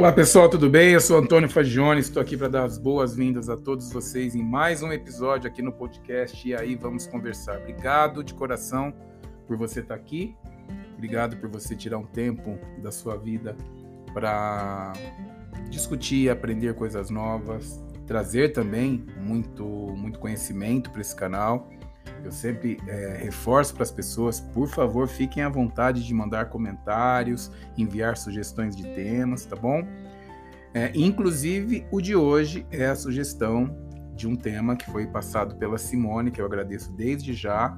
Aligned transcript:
Olá 0.00 0.10
pessoal, 0.10 0.48
tudo 0.48 0.70
bem? 0.70 0.92
Eu 0.92 1.00
sou 1.00 1.18
Antônio 1.18 1.46
Fagione, 1.46 2.00
estou 2.00 2.22
aqui 2.22 2.34
para 2.34 2.48
dar 2.48 2.64
as 2.64 2.78
boas-vindas 2.78 3.50
a 3.50 3.56
todos 3.58 3.92
vocês 3.92 4.34
em 4.34 4.42
mais 4.42 4.82
um 4.82 4.90
episódio 4.90 5.46
aqui 5.46 5.60
no 5.60 5.70
podcast 5.70 6.48
e 6.48 6.54
aí 6.54 6.74
vamos 6.74 7.06
conversar. 7.06 7.58
Obrigado 7.58 8.24
de 8.24 8.32
coração 8.32 8.94
por 9.46 9.58
você 9.58 9.80
estar 9.80 9.94
aqui, 9.94 10.34
obrigado 10.94 11.36
por 11.36 11.50
você 11.50 11.76
tirar 11.76 11.98
um 11.98 12.06
tempo 12.06 12.58
da 12.82 12.90
sua 12.90 13.18
vida 13.18 13.54
para 14.14 14.94
discutir, 15.68 16.30
aprender 16.30 16.74
coisas 16.74 17.10
novas, 17.10 17.78
trazer 18.06 18.54
também 18.54 19.04
muito, 19.18 19.62
muito 19.66 20.18
conhecimento 20.18 20.90
para 20.90 21.02
esse 21.02 21.14
canal. 21.14 21.68
Eu 22.24 22.30
sempre 22.30 22.78
é, 22.86 23.18
reforço 23.22 23.74
para 23.74 23.82
as 23.82 23.90
pessoas, 23.90 24.40
por 24.40 24.68
favor, 24.68 25.08
fiquem 25.08 25.42
à 25.42 25.48
vontade 25.48 26.04
de 26.06 26.12
mandar 26.12 26.46
comentários, 26.46 27.50
enviar 27.76 28.16
sugestões 28.16 28.76
de 28.76 28.82
temas, 28.94 29.44
tá 29.44 29.56
bom? 29.56 29.86
É, 30.74 30.92
inclusive, 30.94 31.86
o 31.90 32.00
de 32.00 32.14
hoje 32.14 32.66
é 32.70 32.86
a 32.86 32.94
sugestão 32.94 33.74
de 34.14 34.28
um 34.28 34.36
tema 34.36 34.76
que 34.76 34.88
foi 34.90 35.06
passado 35.06 35.56
pela 35.56 35.78
Simone, 35.78 36.30
que 36.30 36.40
eu 36.40 36.46
agradeço 36.46 36.92
desde 36.92 37.32
já. 37.32 37.76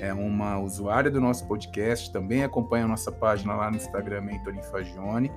É 0.00 0.12
uma 0.14 0.58
usuária 0.58 1.10
do 1.10 1.20
nosso 1.20 1.46
podcast, 1.48 2.12
também 2.12 2.44
acompanha 2.44 2.84
a 2.84 2.88
nossa 2.88 3.10
página 3.10 3.54
lá 3.54 3.70
no 3.70 3.76
Instagram, 3.76 4.20
Mentorim 4.22 4.62
Fagione. 4.62 5.30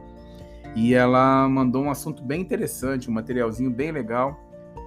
E 0.75 0.93
ela 0.93 1.49
mandou 1.49 1.83
um 1.83 1.91
assunto 1.91 2.23
bem 2.23 2.41
interessante, 2.41 3.09
um 3.09 3.13
materialzinho 3.13 3.71
bem 3.71 3.91
legal, 3.91 4.39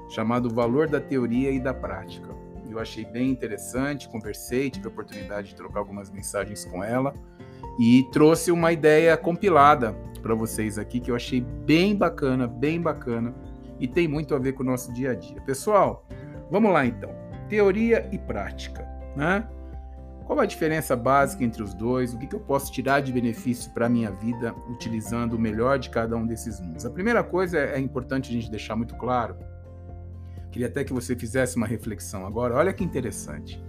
chamado 0.09 0.49
Valor 0.49 0.89
da 0.89 1.01
Teoria 1.01 1.51
e 1.51 1.61
da 1.61 1.75
Prática 1.75 2.46
eu 2.77 2.83
achei 2.83 3.05
bem 3.05 3.31
interessante, 3.31 4.09
conversei, 4.09 4.71
tive 4.71 4.87
a 4.87 4.91
oportunidade 4.91 5.49
de 5.49 5.55
trocar 5.55 5.81
algumas 5.81 6.11
mensagens 6.11 6.65
com 6.65 6.83
ela 6.83 7.15
e 7.79 8.07
trouxe 8.13 8.51
uma 8.51 8.73
ideia 8.73 9.17
compilada 9.17 9.93
para 10.23 10.35
vocês 10.35 10.79
aqui 10.79 11.01
que 11.01 11.11
eu 11.11 11.17
achei 11.17 11.41
bem 11.41 11.95
bacana, 11.95 12.47
bem 12.47 12.81
bacana 12.81 13.35
e 13.79 13.87
tem 13.87 14.09
muito 14.09 14.35
a 14.35 14.39
ver 14.39 14.53
com 14.53 14.63
o 14.63 14.67
nosso 14.67 14.93
dia 14.93 15.13
a 15.13 15.15
dia. 15.15 15.41
Pessoal, 15.43 16.07
vamos 16.51 16.73
lá 16.73 16.85
então. 16.85 17.11
Teoria 17.49 18.09
e 18.13 18.19
prática, 18.19 18.87
né? 19.15 19.47
Qual 20.27 20.41
a 20.41 20.47
diferença 20.47 20.97
básica 20.97 21.45
entre 21.45 21.63
os 21.63 21.73
dois? 21.73 22.13
O 22.13 22.19
que, 22.19 22.27
que 22.27 22.35
eu 22.35 22.41
posso 22.41 22.73
tirar 22.73 23.01
de 23.01 23.13
benefício 23.13 23.71
para 23.71 23.87
a 23.87 23.89
minha 23.89 24.11
vida 24.11 24.53
utilizando 24.69 25.35
o 25.35 25.39
melhor 25.39 25.79
de 25.79 25.89
cada 25.89 26.17
um 26.17 26.27
desses 26.27 26.61
mundos? 26.61 26.85
A 26.85 26.91
primeira 26.91 27.23
coisa 27.23 27.59
é, 27.59 27.77
é 27.77 27.79
importante 27.79 28.31
a 28.31 28.33
gente 28.33 28.51
deixar 28.51 28.75
muito 28.75 28.97
claro 28.97 29.37
Queria 30.57 30.69
até 30.69 30.85
que 30.85 30.93
você 30.95 31.15
fizesse 31.15 31.55
uma 31.59 31.67
reflexão 31.67 32.27
agora. 32.27 32.55
Olha 32.55 32.73
que 32.73 32.83
interessante. 32.83 33.63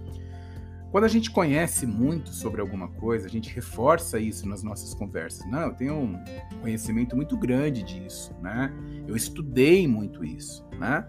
Quando 0.90 1.04
a 1.04 1.08
gente 1.08 1.30
conhece 1.30 1.86
muito 1.86 2.30
sobre 2.30 2.62
alguma 2.62 2.88
coisa, 2.88 3.26
a 3.26 3.28
gente 3.28 3.54
reforça 3.54 4.18
isso 4.18 4.48
nas 4.48 4.62
nossas 4.62 4.94
conversas. 4.94 5.46
Não, 5.50 5.60
eu 5.60 5.74
tenho 5.74 5.92
um 5.92 6.18
conhecimento 6.62 7.14
muito 7.14 7.36
grande 7.36 7.82
disso, 7.82 8.34
né? 8.40 8.72
Eu 9.06 9.14
estudei 9.14 9.86
muito 9.86 10.24
isso, 10.24 10.66
né? 10.78 11.06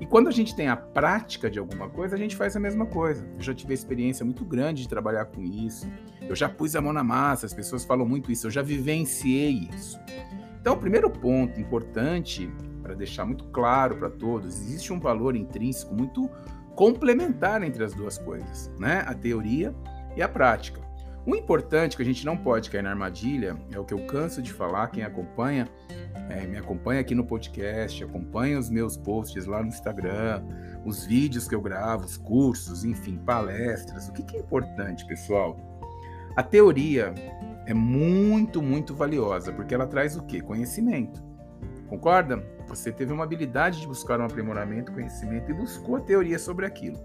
E 0.00 0.06
quando 0.06 0.28
a 0.28 0.30
gente 0.30 0.56
tem 0.56 0.68
a 0.68 0.76
prática 0.76 1.50
de 1.50 1.58
alguma 1.58 1.90
coisa, 1.90 2.14
a 2.16 2.18
gente 2.18 2.34
faz 2.34 2.56
a 2.56 2.60
mesma 2.60 2.86
coisa. 2.86 3.28
Eu 3.36 3.42
já 3.42 3.52
tive 3.52 3.74
experiência 3.74 4.24
muito 4.24 4.42
grande 4.42 4.84
de 4.84 4.88
trabalhar 4.88 5.26
com 5.26 5.42
isso. 5.42 5.86
Eu 6.22 6.34
já 6.34 6.48
pus 6.48 6.74
a 6.74 6.80
mão 6.80 6.94
na 6.94 7.04
massa, 7.04 7.44
as 7.44 7.52
pessoas 7.52 7.84
falam 7.84 8.08
muito 8.08 8.32
isso, 8.32 8.46
eu 8.46 8.50
já 8.50 8.62
vivenciei 8.62 9.68
isso. 9.70 10.00
Então, 10.58 10.72
o 10.72 10.78
primeiro 10.78 11.10
ponto 11.10 11.60
importante 11.60 12.50
para 12.90 12.96
deixar 12.96 13.24
muito 13.24 13.44
claro 13.44 13.96
para 13.96 14.10
todos, 14.10 14.60
existe 14.60 14.92
um 14.92 14.98
valor 14.98 15.36
intrínseco 15.36 15.94
muito 15.94 16.28
complementar 16.74 17.62
entre 17.62 17.84
as 17.84 17.94
duas 17.94 18.18
coisas, 18.18 18.68
né? 18.78 19.04
A 19.06 19.14
teoria 19.14 19.72
e 20.16 20.22
a 20.22 20.28
prática. 20.28 20.80
O 21.24 21.36
importante 21.36 21.96
que 21.96 22.02
a 22.02 22.04
gente 22.04 22.26
não 22.26 22.36
pode 22.36 22.68
cair 22.68 22.82
na 22.82 22.90
armadilha 22.90 23.56
é 23.70 23.78
o 23.78 23.84
que 23.84 23.94
eu 23.94 24.04
canso 24.06 24.42
de 24.42 24.52
falar, 24.52 24.88
quem 24.88 25.04
acompanha, 25.04 25.68
é, 26.28 26.46
me 26.46 26.56
acompanha 26.56 27.00
aqui 27.00 27.14
no 27.14 27.24
podcast, 27.24 28.02
acompanha 28.02 28.58
os 28.58 28.68
meus 28.68 28.96
posts 28.96 29.46
lá 29.46 29.62
no 29.62 29.68
Instagram, 29.68 30.42
os 30.84 31.04
vídeos 31.04 31.46
que 31.46 31.54
eu 31.54 31.60
gravo, 31.60 32.06
os 32.06 32.16
cursos, 32.16 32.84
enfim, 32.84 33.18
palestras. 33.18 34.08
O 34.08 34.12
que, 34.12 34.24
que 34.24 34.36
é 34.36 34.40
importante, 34.40 35.06
pessoal? 35.06 35.56
A 36.34 36.42
teoria 36.42 37.14
é 37.66 37.74
muito, 37.74 38.60
muito 38.60 38.94
valiosa, 38.94 39.52
porque 39.52 39.74
ela 39.74 39.86
traz 39.86 40.16
o 40.16 40.22
quê? 40.22 40.40
Conhecimento. 40.40 41.29
Concorda? 41.88 42.42
Você 42.68 42.92
teve 42.92 43.12
uma 43.12 43.24
habilidade 43.24 43.80
de 43.80 43.86
buscar 43.86 44.20
um 44.20 44.24
aprimoramento, 44.24 44.92
conhecimento 44.92 45.50
e 45.50 45.54
buscou 45.54 45.96
a 45.96 46.00
teoria 46.00 46.38
sobre 46.38 46.64
aquilo. 46.64 46.98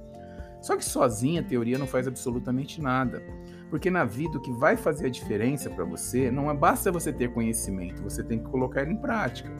Só 0.61 0.75
que 0.75 0.85
sozinha 0.85 1.41
a 1.41 1.43
teoria 1.43 1.77
não 1.77 1.87
faz 1.87 2.07
absolutamente 2.07 2.81
nada. 2.81 3.21
Porque 3.69 3.89
na 3.89 4.05
vida 4.05 4.37
o 4.37 4.41
que 4.41 4.51
vai 4.51 4.77
fazer 4.77 5.07
a 5.07 5.09
diferença 5.09 5.69
para 5.69 5.85
você 5.85 6.31
não 6.31 6.49
é 6.49 6.53
basta 6.53 6.91
você 6.91 7.11
ter 7.11 7.33
conhecimento, 7.33 8.01
você 8.03 8.23
tem 8.23 8.39
que 8.39 8.49
colocar 8.49 8.81
ele 8.81 8.93
em 8.93 8.97
prática. 8.97 9.51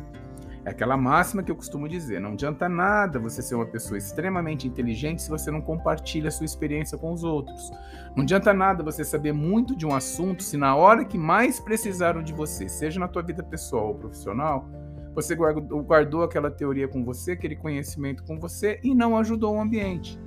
É 0.66 0.72
aquela 0.72 0.98
máxima 0.98 1.44
que 1.44 1.52
eu 1.52 1.56
costumo 1.56 1.88
dizer: 1.88 2.20
não 2.20 2.32
adianta 2.32 2.68
nada 2.68 3.20
você 3.20 3.42
ser 3.42 3.54
uma 3.54 3.68
pessoa 3.68 4.00
extremamente 4.00 4.68
inteligente 4.68 5.22
se 5.22 5.30
você 5.30 5.52
não 5.52 5.62
compartilha 5.62 6.30
a 6.30 6.32
sua 6.32 6.46
experiência 6.46 6.98
com 6.98 7.14
os 7.14 7.24
outros. 7.24 7.70
Não 8.16 8.24
adianta 8.24 8.52
nada 8.52 8.84
você 8.84 9.04
saber 9.04 9.32
muito 9.32 9.76
de 9.76 9.86
um 9.86 9.94
assunto 9.94 10.42
se 10.42 10.58
na 10.58 10.76
hora 10.76 11.06
que 11.06 11.20
mais 11.20 11.60
precisaram 11.60 12.24
de 12.24 12.34
você, 12.34 12.68
seja 12.68 13.00
na 13.00 13.08
tua 13.08 13.22
vida 13.22 13.44
pessoal 13.44 13.90
ou 13.90 13.96
profissional, 13.96 14.68
você 15.16 15.34
guardou, 15.34 15.82
guardou 15.82 16.24
aquela 16.24 16.52
teoria 16.52 16.88
com 16.90 17.04
você, 17.04 17.32
aquele 17.32 17.56
conhecimento 17.56 18.24
com 18.24 18.38
você 18.38 18.80
e 18.84 18.94
não 18.94 19.18
ajudou 19.18 19.56
o 19.56 19.62
ambiente. 19.62 20.20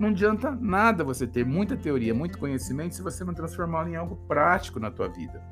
Não 0.00 0.08
adianta 0.08 0.50
nada 0.50 1.04
você 1.04 1.26
ter 1.26 1.44
muita 1.44 1.76
teoria, 1.76 2.14
muito 2.14 2.38
conhecimento, 2.38 2.94
se 2.94 3.02
você 3.02 3.22
não 3.22 3.34
transformá-lo 3.34 3.88
em 3.88 3.96
algo 3.96 4.16
prático 4.26 4.80
na 4.80 4.90
tua 4.90 5.08
vida. 5.08 5.42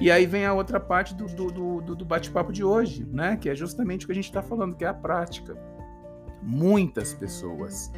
E 0.00 0.10
aí 0.10 0.26
vem 0.26 0.44
a 0.44 0.52
outra 0.52 0.78
parte 0.78 1.14
do, 1.14 1.26
do, 1.26 1.80
do, 1.80 1.96
do 1.96 2.04
bate-papo 2.04 2.52
de 2.52 2.62
hoje, 2.62 3.04
né? 3.10 3.36
Que 3.36 3.48
é 3.48 3.54
justamente 3.54 4.04
o 4.04 4.06
que 4.06 4.12
a 4.12 4.14
gente 4.14 4.26
está 4.26 4.42
falando, 4.42 4.76
que 4.76 4.84
é 4.84 4.88
a 4.88 4.94
prática. 4.94 5.56
Muitas 6.42 7.14
pessoas, 7.14 7.90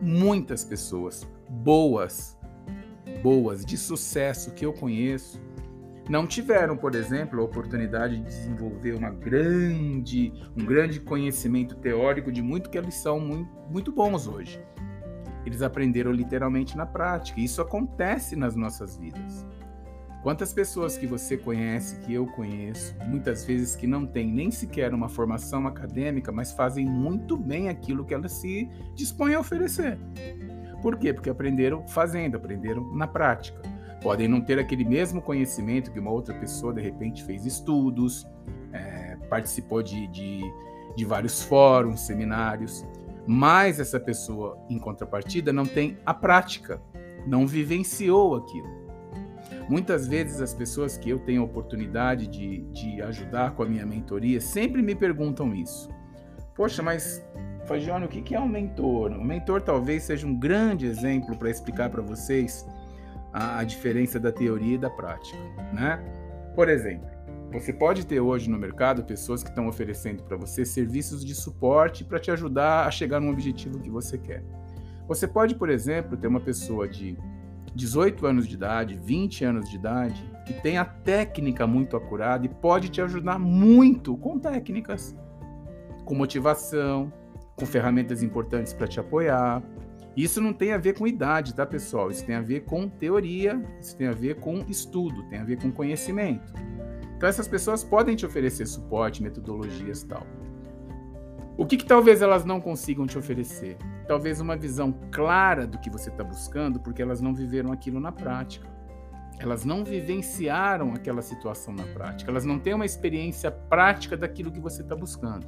muitas 0.00 0.64
pessoas 0.64 1.28
boas, 1.48 2.36
boas, 3.22 3.64
de 3.64 3.76
sucesso 3.76 4.52
que 4.52 4.64
eu 4.64 4.72
conheço, 4.72 5.38
não 6.08 6.26
tiveram, 6.26 6.76
por 6.76 6.94
exemplo, 6.94 7.40
a 7.40 7.44
oportunidade 7.44 8.16
de 8.16 8.24
desenvolver 8.24 8.94
uma 8.94 9.10
grande, 9.10 10.32
um 10.56 10.64
grande 10.64 11.00
conhecimento 11.00 11.76
teórico 11.76 12.32
de 12.32 12.42
muito 12.42 12.70
que 12.70 12.78
eles 12.78 12.94
são 12.94 13.20
muito, 13.20 13.50
muito 13.70 13.92
bons 13.92 14.26
hoje. 14.26 14.60
Eles 15.46 15.62
aprenderam 15.62 16.12
literalmente 16.12 16.76
na 16.76 16.86
prática. 16.86 17.40
Isso 17.40 17.60
acontece 17.60 18.36
nas 18.36 18.54
nossas 18.54 18.96
vidas. 18.96 19.46
Quantas 20.22 20.52
pessoas 20.52 20.96
que 20.96 21.04
você 21.04 21.36
conhece, 21.36 21.98
que 22.00 22.14
eu 22.14 22.26
conheço, 22.26 22.94
muitas 23.08 23.44
vezes 23.44 23.74
que 23.74 23.88
não 23.88 24.06
têm 24.06 24.30
nem 24.30 24.52
sequer 24.52 24.94
uma 24.94 25.08
formação 25.08 25.66
acadêmica, 25.66 26.30
mas 26.30 26.52
fazem 26.52 26.86
muito 26.86 27.36
bem 27.36 27.68
aquilo 27.68 28.04
que 28.04 28.14
elas 28.14 28.30
se 28.30 28.70
dispõem 28.94 29.34
a 29.34 29.40
oferecer. 29.40 29.98
Por 30.80 30.96
quê? 30.96 31.12
Porque 31.12 31.28
aprenderam 31.28 31.86
fazendo, 31.88 32.36
aprenderam 32.36 32.94
na 32.94 33.08
prática. 33.08 33.60
Podem 34.02 34.26
não 34.26 34.40
ter 34.40 34.58
aquele 34.58 34.84
mesmo 34.84 35.22
conhecimento 35.22 35.92
que 35.92 36.00
uma 36.00 36.10
outra 36.10 36.34
pessoa, 36.34 36.72
de 36.72 36.80
repente, 36.80 37.22
fez 37.22 37.46
estudos, 37.46 38.26
é, 38.72 39.16
participou 39.28 39.82
de, 39.82 40.06
de, 40.08 40.40
de 40.96 41.04
vários 41.04 41.42
fóruns, 41.42 42.00
seminários, 42.00 42.84
mas 43.26 43.78
essa 43.78 44.00
pessoa, 44.00 44.58
em 44.68 44.78
contrapartida, 44.78 45.52
não 45.52 45.64
tem 45.64 45.96
a 46.04 46.12
prática, 46.12 46.82
não 47.26 47.46
vivenciou 47.46 48.34
aquilo. 48.34 48.82
Muitas 49.68 50.08
vezes 50.08 50.40
as 50.40 50.52
pessoas 50.52 50.96
que 50.96 51.08
eu 51.08 51.20
tenho 51.20 51.42
a 51.42 51.44
oportunidade 51.44 52.26
de, 52.26 52.62
de 52.72 53.00
ajudar 53.02 53.52
com 53.52 53.62
a 53.62 53.66
minha 53.66 53.86
mentoria 53.86 54.40
sempre 54.40 54.82
me 54.82 54.94
perguntam 54.94 55.54
isso. 55.54 55.88
Poxa, 56.54 56.82
mas 56.82 57.24
Fagione, 57.66 58.06
o 58.06 58.08
que 58.08 58.34
é 58.34 58.40
um 58.40 58.48
mentor? 58.48 59.12
Um 59.12 59.24
mentor 59.24 59.62
talvez 59.62 60.02
seja 60.02 60.26
um 60.26 60.34
grande 60.34 60.86
exemplo 60.86 61.36
para 61.36 61.48
explicar 61.48 61.90
para 61.90 62.02
vocês 62.02 62.66
a, 63.32 63.58
a 63.58 63.64
diferença 63.64 64.20
da 64.20 64.30
teoria 64.30 64.74
e 64.74 64.78
da 64.78 64.90
prática, 64.90 65.38
né? 65.72 65.98
Por 66.54 66.68
exemplo, 66.68 67.08
você 67.52 67.72
pode 67.72 68.06
ter 68.06 68.20
hoje 68.20 68.48
no 68.48 68.58
mercado 68.58 69.04
pessoas 69.04 69.42
que 69.42 69.48
estão 69.48 69.68
oferecendo 69.68 70.22
para 70.22 70.36
você 70.36 70.64
serviços 70.64 71.24
de 71.24 71.34
suporte 71.34 72.04
para 72.04 72.18
te 72.18 72.30
ajudar 72.30 72.86
a 72.86 72.90
chegar 72.90 73.20
num 73.20 73.30
objetivo 73.30 73.78
que 73.78 73.90
você 73.90 74.16
quer. 74.16 74.42
Você 75.06 75.28
pode, 75.28 75.54
por 75.54 75.68
exemplo, 75.68 76.16
ter 76.16 76.28
uma 76.28 76.40
pessoa 76.40 76.88
de 76.88 77.18
18 77.74 78.26
anos 78.26 78.48
de 78.48 78.54
idade, 78.54 78.94
20 78.94 79.44
anos 79.44 79.68
de 79.68 79.76
idade, 79.76 80.30
que 80.46 80.52
tem 80.54 80.78
a 80.78 80.84
técnica 80.84 81.66
muito 81.66 81.96
acurada 81.96 82.46
e 82.46 82.48
pode 82.48 82.88
te 82.88 83.00
ajudar 83.00 83.38
muito 83.38 84.16
com 84.16 84.38
técnicas, 84.38 85.16
com 86.04 86.14
motivação, 86.14 87.12
com 87.56 87.66
ferramentas 87.66 88.22
importantes 88.22 88.72
para 88.72 88.86
te 88.86 88.98
apoiar, 88.98 89.62
isso 90.16 90.40
não 90.40 90.52
tem 90.52 90.72
a 90.72 90.78
ver 90.78 90.94
com 90.94 91.06
idade, 91.06 91.54
tá, 91.54 91.64
pessoal? 91.64 92.10
Isso 92.10 92.24
tem 92.24 92.34
a 92.34 92.42
ver 92.42 92.60
com 92.64 92.88
teoria, 92.88 93.62
isso 93.80 93.96
tem 93.96 94.08
a 94.08 94.12
ver 94.12 94.36
com 94.36 94.64
estudo, 94.68 95.22
tem 95.24 95.38
a 95.38 95.44
ver 95.44 95.56
com 95.56 95.70
conhecimento. 95.70 96.52
Então, 97.16 97.28
essas 97.28 97.48
pessoas 97.48 97.82
podem 97.82 98.14
te 98.14 98.26
oferecer 98.26 98.66
suporte, 98.66 99.22
metodologias 99.22 100.02
e 100.02 100.08
tal. 100.08 100.26
O 101.56 101.64
que, 101.64 101.76
que 101.76 101.86
talvez 101.86 102.20
elas 102.20 102.44
não 102.44 102.60
consigam 102.60 103.06
te 103.06 103.16
oferecer? 103.16 103.76
Talvez 104.08 104.40
uma 104.40 104.56
visão 104.56 104.92
clara 105.10 105.66
do 105.66 105.78
que 105.78 105.88
você 105.88 106.10
está 106.10 106.24
buscando, 106.24 106.80
porque 106.80 107.00
elas 107.00 107.20
não 107.20 107.34
viveram 107.34 107.72
aquilo 107.72 108.00
na 108.00 108.10
prática. 108.10 108.66
elas 109.38 109.64
não 109.64 109.84
vivenciaram 109.84 110.92
aquela 110.94 111.20
situação 111.20 111.74
na 111.74 111.82
prática, 111.84 112.30
elas 112.30 112.44
não 112.44 112.60
têm 112.60 112.74
uma 112.74 112.86
experiência 112.86 113.50
prática 113.50 114.16
daquilo 114.16 114.52
que 114.52 114.60
você 114.60 114.82
está 114.82 114.94
buscando. 114.94 115.46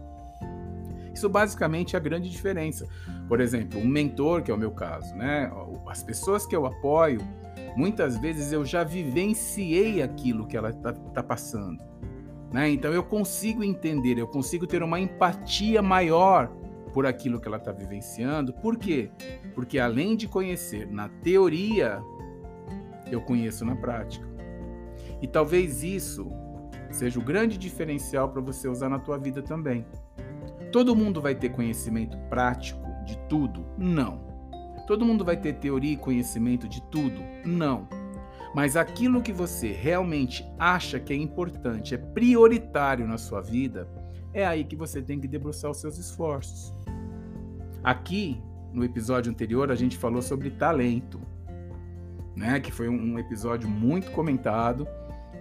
Isso 1.24 1.30
basicamente 1.30 1.96
é 1.96 1.98
a 1.98 2.02
grande 2.02 2.28
diferença. 2.28 2.86
Por 3.26 3.40
exemplo, 3.40 3.80
um 3.80 3.86
mentor, 3.86 4.42
que 4.42 4.50
é 4.50 4.54
o 4.54 4.58
meu 4.58 4.72
caso, 4.72 5.16
né? 5.16 5.50
As 5.88 6.02
pessoas 6.02 6.44
que 6.44 6.54
eu 6.54 6.66
apoio, 6.66 7.18
muitas 7.74 8.18
vezes 8.18 8.52
eu 8.52 8.62
já 8.62 8.84
vivenciei 8.84 10.02
aquilo 10.02 10.46
que 10.46 10.54
ela 10.54 10.68
está 10.68 10.92
tá 10.92 11.22
passando. 11.22 11.82
Né? 12.52 12.68
Então 12.68 12.92
eu 12.92 13.02
consigo 13.02 13.64
entender, 13.64 14.18
eu 14.18 14.28
consigo 14.28 14.66
ter 14.66 14.82
uma 14.82 15.00
empatia 15.00 15.80
maior 15.80 16.48
por 16.92 17.06
aquilo 17.06 17.40
que 17.40 17.48
ela 17.48 17.56
está 17.56 17.72
vivenciando. 17.72 18.52
Por 18.52 18.76
quê? 18.76 19.10
Porque 19.54 19.78
além 19.78 20.16
de 20.16 20.28
conhecer 20.28 20.86
na 20.92 21.08
teoria, 21.08 22.02
eu 23.10 23.22
conheço 23.22 23.64
na 23.64 23.74
prática. 23.74 24.28
E 25.22 25.26
talvez 25.26 25.82
isso 25.82 26.30
seja 26.90 27.18
o 27.18 27.24
grande 27.24 27.56
diferencial 27.56 28.28
para 28.28 28.42
você 28.42 28.68
usar 28.68 28.90
na 28.90 28.98
tua 28.98 29.16
vida 29.16 29.40
também. 29.40 29.86
Todo 30.74 30.96
mundo 30.96 31.22
vai 31.22 31.36
ter 31.36 31.50
conhecimento 31.50 32.18
prático 32.28 32.84
de 33.06 33.16
tudo? 33.28 33.64
Não. 33.78 34.18
Todo 34.88 35.04
mundo 35.04 35.24
vai 35.24 35.36
ter 35.36 35.52
teoria 35.52 35.92
e 35.92 35.96
conhecimento 35.96 36.68
de 36.68 36.82
tudo? 36.90 37.20
Não. 37.46 37.86
Mas 38.52 38.76
aquilo 38.76 39.22
que 39.22 39.32
você 39.32 39.70
realmente 39.70 40.44
acha 40.58 40.98
que 40.98 41.12
é 41.12 41.16
importante, 41.16 41.94
é 41.94 41.96
prioritário 41.96 43.06
na 43.06 43.16
sua 43.16 43.40
vida, 43.40 43.88
é 44.32 44.44
aí 44.44 44.64
que 44.64 44.74
você 44.74 45.00
tem 45.00 45.20
que 45.20 45.28
debruçar 45.28 45.70
os 45.70 45.80
seus 45.80 45.96
esforços. 45.96 46.76
Aqui, 47.84 48.42
no 48.72 48.82
episódio 48.82 49.30
anterior, 49.30 49.70
a 49.70 49.76
gente 49.76 49.96
falou 49.96 50.22
sobre 50.22 50.50
talento, 50.50 51.20
né? 52.34 52.58
Que 52.58 52.72
foi 52.72 52.88
um 52.88 53.16
episódio 53.16 53.68
muito 53.68 54.10
comentado 54.10 54.88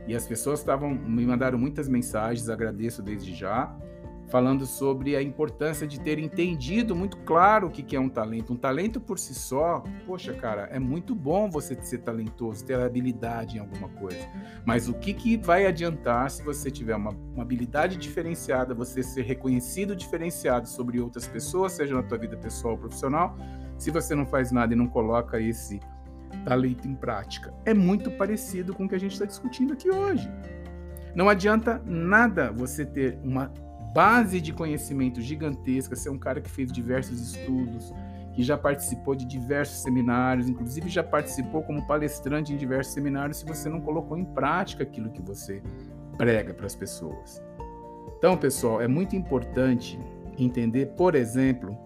e 0.08 0.16
as 0.16 0.28
pessoas 0.28 0.60
estavam 0.60 0.94
me 0.94 1.26
mandaram 1.26 1.58
muitas 1.58 1.90
mensagens, 1.90 2.50
agradeço 2.50 3.02
desde 3.02 3.34
já 3.34 3.76
falando 4.30 4.66
sobre 4.66 5.16
a 5.16 5.22
importância 5.22 5.88
de 5.88 6.00
ter 6.00 6.18
entendido 6.18 6.96
muito 6.96 7.18
claro 7.18 7.68
o 7.68 7.72
que 7.72 7.96
é 7.96 8.00
um 8.00 8.10
talento. 8.10 8.54
Um 8.54 8.58
talento 8.58 9.00
por 9.00 9.20
si 9.20 9.34
só, 9.34 9.84
poxa, 10.06 10.34
cara, 10.34 10.68
é 10.72 10.80
muito 10.80 11.14
bom 11.14 11.50
você 11.50 11.78
ser 11.82 12.00
talentoso, 12.00 12.66
ter 12.66 12.80
habilidade 12.80 13.58
em 13.58 13.60
alguma 13.60 13.90
coisa. 13.90 14.28
Mas 14.66 14.88
o 14.88 14.94
que, 14.94 15.14
que 15.14 15.38
vai 15.38 15.66
adiantar 15.66 16.30
se 16.32 16.44
você 16.44 16.72
tiver 16.72 16.96
uma, 16.96 17.12
uma 17.12 17.44
habilidade 17.44 17.98
diferenciada, 17.98 18.74
você 18.74 19.04
ser 19.04 19.24
reconhecido 19.24 19.96
diferenciado 19.96 20.68
sobre 20.68 21.00
outras 21.00 21.28
pessoas, 21.28 21.74
seja 21.74 21.94
na 21.94 22.04
tua 22.04 22.18
vida 22.18 22.38
pessoal 22.38 22.74
ou 22.74 22.80
profissional, 22.80 23.38
se 23.78 23.92
você 23.92 24.16
não 24.16 24.26
faz 24.26 24.52
nada 24.52 24.74
e 24.74 24.76
não 24.76 24.88
coloca 24.88 25.40
esse 25.40 25.80
talento 26.46 26.88
em 26.88 26.96
prática? 26.96 27.54
É 27.66 27.74
muito 27.74 28.10
parecido 28.12 28.74
com 28.74 28.86
o 28.86 28.90
que 28.90 28.96
a 28.96 29.00
gente 29.00 29.14
está 29.14 29.26
discutindo 29.26 29.74
aqui 29.74 29.90
hoje. 29.90 30.30
Não 31.16 31.30
adianta 31.30 31.82
nada 31.86 32.52
você 32.52 32.86
ter 32.86 33.20
uma 33.24 33.52
base 33.94 34.42
de 34.42 34.52
conhecimento 34.52 35.22
gigantesca, 35.22 35.96
ser 35.96 36.10
um 36.10 36.18
cara 36.18 36.42
que 36.42 36.50
fez 36.50 36.72
diversos 36.72 37.20
estudos, 37.22 37.94
que 38.34 38.42
já 38.42 38.58
participou 38.58 39.14
de 39.14 39.26
diversos 39.26 39.84
seminários, 39.84 40.50
inclusive 40.50 40.90
já 40.90 41.04
participou 41.04 41.62
como 41.62 41.86
palestrante 41.86 42.52
em 42.52 42.58
diversos 42.58 42.94
seminários, 42.94 43.38
se 43.38 43.46
você 43.46 43.70
não 43.70 43.80
colocou 43.80 44.18
em 44.18 44.26
prática 44.26 44.84
aquilo 44.84 45.12
que 45.12 45.22
você 45.22 45.62
prega 46.18 46.54
para 46.54 46.66
as 46.66 46.76
pessoas. 46.76 47.42
Então, 48.18 48.36
pessoal, 48.36 48.82
é 48.82 48.88
muito 48.88 49.16
importante 49.16 50.00
entender, 50.38 50.88
por 50.98 51.14
exemplo, 51.14 51.78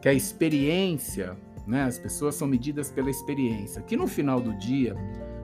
que 0.00 0.08
a 0.08 0.12
experiência, 0.12 1.36
né, 1.66 1.84
as 1.84 1.98
pessoas 1.98 2.34
são 2.34 2.48
medidas 2.48 2.90
pela 2.90 3.10
experiência, 3.10 3.80
que 3.82 3.96
no 3.96 4.08
final 4.08 4.40
do 4.40 4.52
dia 4.58 4.96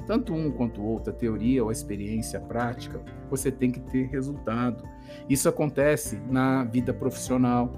tanto 0.08 0.32
um 0.32 0.50
quanto 0.50 0.80
o 0.80 0.86
outro, 0.86 1.12
a 1.12 1.14
teoria 1.14 1.62
ou 1.62 1.68
a 1.68 1.72
experiência 1.72 2.40
prática, 2.40 2.98
você 3.28 3.52
tem 3.52 3.70
que 3.70 3.78
ter 3.78 4.06
resultado. 4.06 4.82
Isso 5.28 5.46
acontece 5.50 6.18
na 6.30 6.64
vida 6.64 6.94
profissional. 6.94 7.70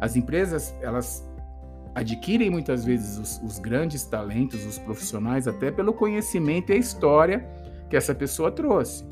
As 0.00 0.16
empresas, 0.16 0.74
elas 0.82 1.24
adquirem 1.94 2.50
muitas 2.50 2.84
vezes 2.84 3.16
os, 3.16 3.40
os 3.44 3.60
grandes 3.60 4.02
talentos, 4.04 4.66
os 4.66 4.76
profissionais, 4.76 5.46
até 5.46 5.70
pelo 5.70 5.92
conhecimento 5.92 6.70
e 6.70 6.74
a 6.74 6.78
história 6.78 7.48
que 7.88 7.96
essa 7.96 8.12
pessoa 8.12 8.50
trouxe. 8.50 9.06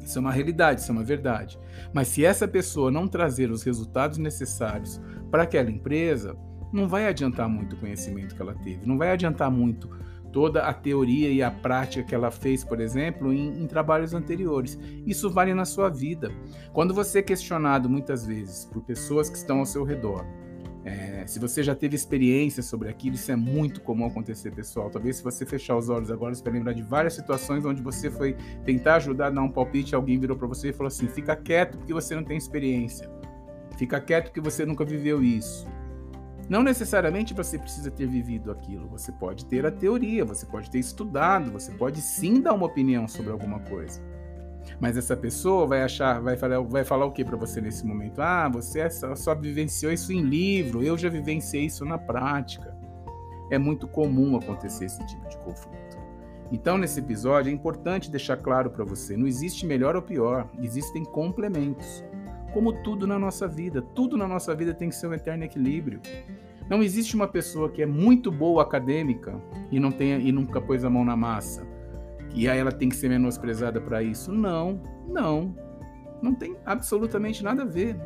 Isso 0.00 0.18
é 0.18 0.20
uma 0.20 0.32
realidade, 0.32 0.80
isso 0.80 0.90
é 0.90 0.94
uma 0.94 1.04
verdade. 1.04 1.56
Mas 1.92 2.08
se 2.08 2.24
essa 2.24 2.48
pessoa 2.48 2.90
não 2.90 3.06
trazer 3.06 3.48
os 3.48 3.62
resultados 3.62 4.18
necessários 4.18 5.00
para 5.30 5.44
aquela 5.44 5.70
empresa, 5.70 6.36
não 6.72 6.88
vai 6.88 7.06
adiantar 7.06 7.48
muito 7.48 7.76
o 7.76 7.78
conhecimento 7.78 8.34
que 8.34 8.42
ela 8.42 8.54
teve, 8.54 8.84
não 8.86 8.98
vai 8.98 9.12
adiantar 9.12 9.52
muito 9.52 9.88
toda 10.32 10.62
a 10.62 10.72
teoria 10.72 11.30
e 11.30 11.42
a 11.42 11.50
prática 11.50 12.02
que 12.02 12.14
ela 12.14 12.30
fez, 12.30 12.64
por 12.64 12.80
exemplo, 12.80 13.32
em, 13.32 13.62
em, 13.62 13.66
trabalhos 13.66 14.14
anteriores. 14.14 14.78
Isso 15.06 15.30
vale 15.30 15.52
na 15.54 15.64
sua 15.64 15.88
vida. 15.88 16.32
Quando 16.72 16.94
você 16.94 17.18
é 17.18 17.22
questionado 17.22 17.88
muitas 17.88 18.26
vezes 18.26 18.64
por 18.64 18.82
pessoas 18.82 19.28
que 19.28 19.36
estão 19.36 19.58
ao 19.58 19.66
seu 19.66 19.84
redor, 19.84 20.24
é, 20.84 21.24
se 21.26 21.38
você 21.38 21.62
já 21.62 21.74
teve 21.74 21.94
experiência 21.94 22.62
sobre 22.62 22.88
aquilo, 22.88 23.14
isso 23.14 23.30
é 23.30 23.36
muito 23.36 23.80
comum 23.80 24.06
acontecer, 24.06 24.50
pessoal. 24.50 24.90
Talvez 24.90 25.16
se 25.16 25.22
você 25.22 25.46
fechar 25.46 25.76
os 25.76 25.88
olhos 25.88 26.10
agora, 26.10 26.34
você 26.34 26.42
vai 26.42 26.54
lembrar 26.54 26.72
de 26.72 26.82
várias 26.82 27.14
situações 27.14 27.64
onde 27.64 27.80
você 27.80 28.10
foi 28.10 28.34
tentar 28.64 28.96
ajudar, 28.96 29.30
dar 29.30 29.42
um 29.42 29.50
palpite, 29.50 29.94
alguém 29.94 30.18
virou 30.18 30.36
para 30.36 30.48
você 30.48 30.70
e 30.70 30.72
falou 30.72 30.88
assim: 30.88 31.06
fica 31.06 31.36
quieto 31.36 31.78
porque 31.78 31.92
você 31.92 32.16
não 32.16 32.24
tem 32.24 32.36
experiência. 32.36 33.08
Fica 33.76 34.00
quieto 34.00 34.24
porque 34.26 34.40
você 34.40 34.66
nunca 34.66 34.84
viveu 34.84 35.22
isso. 35.22 35.66
Não 36.52 36.62
necessariamente 36.62 37.32
você 37.32 37.58
precisa 37.58 37.90
ter 37.90 38.06
vivido 38.06 38.52
aquilo, 38.52 38.86
você 38.86 39.10
pode 39.10 39.46
ter 39.46 39.64
a 39.64 39.70
teoria, 39.70 40.22
você 40.22 40.44
pode 40.44 40.70
ter 40.70 40.80
estudado, 40.80 41.50
você 41.50 41.72
pode 41.72 42.02
sim 42.02 42.42
dar 42.42 42.52
uma 42.52 42.66
opinião 42.66 43.08
sobre 43.08 43.32
alguma 43.32 43.58
coisa. 43.60 44.02
Mas 44.78 44.98
essa 44.98 45.16
pessoa 45.16 45.66
vai 45.66 45.82
achar, 45.82 46.20
vai 46.20 46.36
falar, 46.36 46.60
vai 46.60 46.84
falar 46.84 47.06
o 47.06 47.10
que 47.10 47.24
para 47.24 47.38
você 47.38 47.58
nesse 47.58 47.86
momento? 47.86 48.20
Ah, 48.20 48.50
você 48.50 48.80
é 48.80 48.90
só, 48.90 49.14
só 49.16 49.34
vivenciou 49.34 49.90
isso 49.90 50.12
em 50.12 50.20
livro, 50.20 50.82
eu 50.82 50.98
já 50.98 51.08
vivenciei 51.08 51.64
isso 51.64 51.86
na 51.86 51.96
prática. 51.96 52.76
É 53.50 53.56
muito 53.56 53.88
comum 53.88 54.36
acontecer 54.36 54.84
esse 54.84 55.06
tipo 55.06 55.26
de 55.30 55.38
conflito. 55.38 55.96
Então, 56.52 56.76
nesse 56.76 57.00
episódio, 57.00 57.48
é 57.48 57.54
importante 57.54 58.10
deixar 58.10 58.36
claro 58.36 58.68
para 58.68 58.84
você: 58.84 59.16
não 59.16 59.26
existe 59.26 59.64
melhor 59.64 59.96
ou 59.96 60.02
pior, 60.02 60.46
existem 60.60 61.02
complementos. 61.02 62.04
Como 62.52 62.72
tudo 62.82 63.06
na 63.06 63.18
nossa 63.18 63.48
vida, 63.48 63.80
tudo 63.80 64.16
na 64.16 64.28
nossa 64.28 64.54
vida 64.54 64.74
tem 64.74 64.88
que 64.88 64.94
ser 64.94 65.06
um 65.06 65.14
eterno 65.14 65.44
equilíbrio. 65.44 66.00
Não 66.68 66.82
existe 66.82 67.14
uma 67.14 67.26
pessoa 67.26 67.70
que 67.70 67.82
é 67.82 67.86
muito 67.86 68.30
boa 68.30 68.62
acadêmica 68.62 69.40
e 69.70 69.80
não 69.80 69.90
tenha 69.90 70.18
e 70.18 70.30
nunca 70.30 70.60
pôs 70.60 70.84
a 70.84 70.90
mão 70.90 71.04
na 71.04 71.16
massa. 71.16 71.66
E 72.34 72.48
aí 72.48 72.58
ela 72.58 72.72
tem 72.72 72.88
que 72.88 72.96
ser 72.96 73.08
menosprezada 73.08 73.80
para 73.80 74.02
isso. 74.02 74.32
Não, 74.32 74.80
não. 75.06 75.54
Não 76.22 76.34
tem 76.34 76.56
absolutamente 76.64 77.42
nada 77.42 77.62
a 77.62 77.66
ver. 77.66 77.96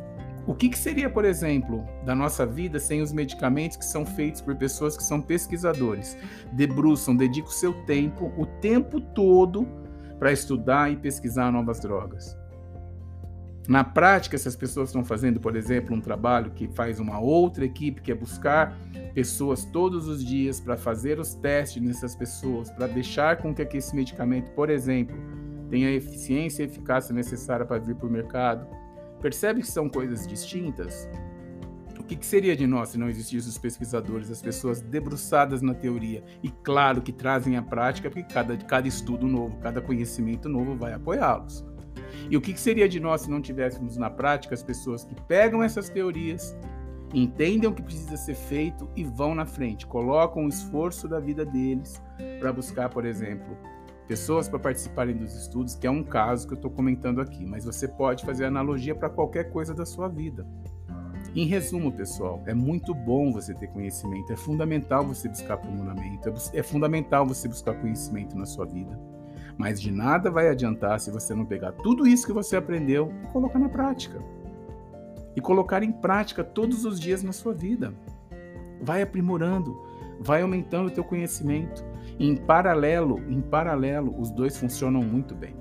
O 0.46 0.54
que, 0.54 0.68
que, 0.68 0.78
seria, 0.78 1.10
por 1.10 1.24
exemplo, 1.24 1.84
da 2.04 2.14
nossa 2.14 2.46
vida 2.46 2.78
sem 2.78 3.02
os 3.02 3.12
medicamentos 3.12 3.76
que 3.76 3.84
são 3.84 4.06
feitos 4.06 4.40
por 4.40 4.54
pessoas 4.54 4.96
que 4.96 5.02
são 5.02 5.20
pesquisadores? 5.20 6.16
Debruçam, 6.52 7.16
dedicam 7.16 7.50
o 7.50 7.52
seu 7.52 7.72
tempo, 7.84 8.32
o 8.36 8.46
tempo 8.46 9.00
todo, 9.00 9.66
para 10.20 10.32
estudar 10.32 10.90
e 10.90 10.96
pesquisar 10.96 11.50
novas 11.50 11.80
drogas. 11.80 12.38
Na 13.68 13.82
prática, 13.82 14.36
essas 14.36 14.54
pessoas 14.54 14.90
estão 14.90 15.04
fazendo, 15.04 15.40
por 15.40 15.56
exemplo, 15.56 15.94
um 15.94 16.00
trabalho 16.00 16.52
que 16.52 16.68
faz 16.68 17.00
uma 17.00 17.18
outra 17.18 17.64
equipe, 17.64 18.00
que 18.00 18.12
é 18.12 18.14
buscar 18.14 18.76
pessoas 19.12 19.64
todos 19.64 20.06
os 20.06 20.24
dias 20.24 20.60
para 20.60 20.76
fazer 20.76 21.18
os 21.18 21.34
testes 21.34 21.82
nessas 21.82 22.14
pessoas, 22.14 22.70
para 22.70 22.86
deixar 22.86 23.38
com 23.38 23.52
que 23.52 23.62
esse 23.76 23.96
medicamento, 23.96 24.52
por 24.52 24.70
exemplo, 24.70 25.16
tenha 25.68 25.88
a 25.88 25.92
eficiência 25.92 26.62
e 26.62 26.66
eficácia 26.66 27.12
necessária 27.12 27.66
para 27.66 27.78
vir 27.78 27.96
para 27.96 28.06
o 28.06 28.10
mercado. 28.10 28.66
Percebe 29.20 29.62
que 29.62 29.68
são 29.68 29.88
coisas 29.88 30.26
distintas? 30.26 31.08
O 31.98 32.04
que, 32.04 32.14
que 32.14 32.26
seria 32.26 32.54
de 32.54 32.68
nós 32.68 32.90
se 32.90 32.98
não 32.98 33.08
existissem 33.08 33.50
os 33.50 33.58
pesquisadores, 33.58 34.30
as 34.30 34.40
pessoas 34.40 34.80
debruçadas 34.80 35.60
na 35.60 35.74
teoria 35.74 36.22
e, 36.40 36.50
claro, 36.50 37.02
que 37.02 37.10
trazem 37.10 37.56
a 37.56 37.62
prática, 37.62 38.08
porque 38.08 38.32
cada, 38.32 38.56
cada 38.58 38.86
estudo 38.86 39.26
novo, 39.26 39.56
cada 39.58 39.80
conhecimento 39.80 40.48
novo 40.48 40.76
vai 40.76 40.92
apoiá-los. 40.92 41.64
E 42.30 42.36
o 42.36 42.40
que 42.40 42.58
seria 42.58 42.88
de 42.88 43.00
nós 43.00 43.22
se 43.22 43.30
não 43.30 43.40
tivéssemos 43.40 43.96
na 43.96 44.10
prática 44.10 44.54
as 44.54 44.62
pessoas 44.62 45.04
que 45.04 45.14
pegam 45.22 45.62
essas 45.62 45.88
teorias, 45.88 46.56
entendem 47.14 47.68
o 47.68 47.72
que 47.72 47.82
precisa 47.82 48.16
ser 48.16 48.34
feito 48.34 48.88
e 48.96 49.04
vão 49.04 49.34
na 49.34 49.46
frente, 49.46 49.86
colocam 49.86 50.44
o 50.44 50.48
esforço 50.48 51.08
da 51.08 51.20
vida 51.20 51.44
deles 51.44 52.02
para 52.40 52.52
buscar, 52.52 52.88
por 52.88 53.04
exemplo, 53.04 53.56
pessoas 54.06 54.48
para 54.48 54.58
participarem 54.58 55.16
dos 55.16 55.34
estudos, 55.34 55.74
que 55.74 55.86
é 55.86 55.90
um 55.90 56.02
caso 56.02 56.46
que 56.46 56.54
eu 56.54 56.56
estou 56.56 56.70
comentando 56.70 57.20
aqui, 57.20 57.44
mas 57.44 57.64
você 57.64 57.88
pode 57.88 58.24
fazer 58.24 58.44
analogia 58.44 58.94
para 58.94 59.10
qualquer 59.10 59.50
coisa 59.50 59.74
da 59.74 59.84
sua 59.84 60.08
vida. 60.08 60.46
Em 61.34 61.46
resumo, 61.46 61.92
pessoal, 61.92 62.42
é 62.46 62.54
muito 62.54 62.94
bom 62.94 63.32
você 63.32 63.52
ter 63.52 63.66
conhecimento, 63.68 64.32
é 64.32 64.36
fundamental 64.36 65.04
você 65.04 65.28
buscar 65.28 65.54
aprimoramento, 65.54 66.32
é 66.54 66.62
fundamental 66.62 67.26
você 67.26 67.46
buscar 67.46 67.74
conhecimento 67.74 68.36
na 68.36 68.46
sua 68.46 68.64
vida. 68.64 68.98
Mas 69.58 69.80
de 69.80 69.90
nada 69.90 70.30
vai 70.30 70.48
adiantar 70.48 71.00
se 71.00 71.10
você 71.10 71.34
não 71.34 71.46
pegar 71.46 71.72
tudo 71.72 72.06
isso 72.06 72.26
que 72.26 72.32
você 72.32 72.56
aprendeu 72.56 73.12
e 73.24 73.26
colocar 73.28 73.58
na 73.58 73.68
prática. 73.68 74.22
E 75.34 75.40
colocar 75.40 75.82
em 75.82 75.92
prática 75.92 76.44
todos 76.44 76.84
os 76.84 77.00
dias 77.00 77.22
na 77.22 77.32
sua 77.32 77.54
vida. 77.54 77.94
Vai 78.82 79.02
aprimorando, 79.02 79.76
vai 80.20 80.42
aumentando 80.42 80.88
o 80.88 80.90
teu 80.90 81.04
conhecimento. 81.04 81.84
Em 82.18 82.36
paralelo, 82.36 83.20
em 83.28 83.40
paralelo, 83.40 84.14
os 84.18 84.30
dois 84.30 84.56
funcionam 84.56 85.02
muito 85.02 85.34
bem. 85.34 85.56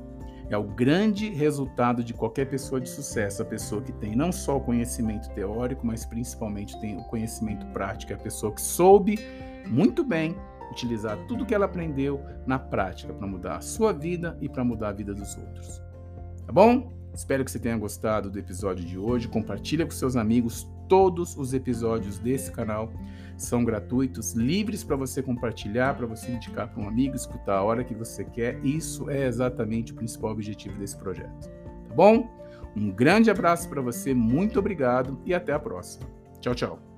É 0.50 0.58
o 0.58 0.64
grande 0.64 1.30
resultado 1.30 2.04
de 2.04 2.14
qualquer 2.14 2.46
pessoa 2.46 2.80
de 2.80 2.88
sucesso, 2.88 3.42
a 3.42 3.46
pessoa 3.46 3.82
que 3.82 3.92
tem 3.92 4.16
não 4.16 4.32
só 4.32 4.58
o 4.58 4.62
conhecimento 4.62 5.30
teórico, 5.32 5.86
mas 5.86 6.06
principalmente 6.06 6.80
tem 6.80 6.98
o 6.98 7.04
conhecimento 7.06 7.66
prático, 7.68 8.12
é 8.12 8.16
a 8.16 8.20
pessoa 8.20 8.54
que 8.54 8.62
soube 8.62 9.18
muito 9.68 10.04
bem 10.04 10.36
utilizar 10.76 11.18
tudo 11.28 11.46
que 11.46 11.56
ela 11.56 11.66
aprendeu 11.66 12.22
na 12.46 12.60
prática 12.60 13.14
para 13.14 13.26
mudar 13.26 13.58
a 13.58 13.62
sua 13.62 13.92
vida 13.94 14.38
e 14.42 14.50
para 14.50 14.64
mudar 14.64 14.90
a 14.90 14.94
vida 14.94 15.14
dos 15.14 15.36
outros. 15.38 15.82
Tá 16.46 16.52
bom? 16.52 16.94
Espero 17.14 17.46
que 17.46 17.52
você 17.52 17.60
tenha 17.60 17.78
gostado 17.78 18.30
do 18.30 18.38
episódio 18.38 18.86
de 18.86 18.98
hoje. 18.98 19.28
Compartilha 19.28 19.86
com 19.86 19.92
seus 19.92 20.16
amigos 20.16 20.68
todos 20.88 21.36
os 21.38 21.54
episódios 21.54 22.20
desse 22.20 22.52
canal 22.52 22.92
são 23.38 23.66
gratuitos, 23.66 24.34
livres 24.34 24.84
para 24.84 24.96
você 24.96 25.22
compartilhar, 25.22 25.96
para 25.96 26.06
você 26.06 26.32
indicar 26.32 26.70
para 26.70 26.82
um 26.82 26.88
amigo, 26.88 27.16
escutar 27.16 27.58
a 27.58 27.64
hora 27.64 27.84
que 27.84 27.94
você 27.94 28.24
quer. 28.24 28.64
Isso 28.64 29.10
é 29.10 29.26
exatamente 29.26 29.92
o 29.92 29.96
principal 29.96 30.32
objetivo 30.32 30.78
desse 30.78 30.98
projeto. 30.98 31.50
Tá 31.88 31.96
bom? 31.96 32.30
Um 32.76 32.92
grande 32.92 33.30
abraço 33.30 33.70
para 33.70 33.82
você, 33.82 34.14
muito 34.14 34.60
obrigado 34.60 35.20
e 35.26 35.34
até 35.34 35.54
a 35.54 35.60
próxima. 35.60 36.06
Tchau, 36.40 36.56
tchau. 36.56 36.95